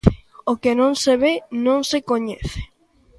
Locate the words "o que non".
0.51-0.91